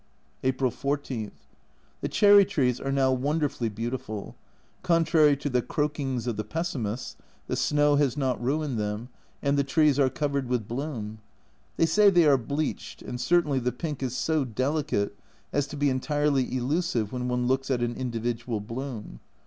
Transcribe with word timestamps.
April 0.43 0.71
14. 0.71 1.31
The 2.01 2.07
cherry 2.09 2.43
trees 2.43 2.79
are 2.81 2.91
now 2.91 3.11
wonderfully 3.11 3.69
beautiful; 3.69 4.35
contrary 4.81 5.37
to 5.37 5.47
the 5.47 5.61
croakings 5.61 6.25
of 6.25 6.37
the 6.37 6.43
pessimists, 6.43 7.17
the 7.45 7.55
snow 7.55 7.97
has 7.97 8.17
not 8.17 8.43
ruined 8.43 8.79
them, 8.79 9.09
and 9.43 9.59
the 9.59 9.63
trees 9.63 9.99
are 9.99 10.09
covered 10.09 10.47
with 10.49 10.67
bloom. 10.67 11.19
They 11.77 11.85
say 11.85 12.09
they 12.09 12.25
are 12.25 12.35
bleached, 12.39 13.03
and 13.03 13.21
certainly 13.21 13.59
the 13.59 13.71
pink 13.71 14.01
is 14.01 14.17
so 14.17 14.43
delicate 14.43 15.15
as 15.53 15.67
to 15.67 15.77
be 15.77 15.91
entirely 15.91 16.51
elusive 16.57 17.13
when 17.13 17.27
one 17.27 17.45
looks 17.45 17.69
at 17.69 17.83
an 17.83 17.93
individual 17.93 18.59
bloom. 18.59 19.19